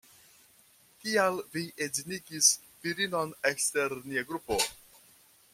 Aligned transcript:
Kial 1.03 1.37
vi 1.57 1.63
edzinigis 1.87 2.49
virinon 2.87 3.37
ekster 3.53 3.97
nia 4.11 4.29
grupo? 4.33 4.63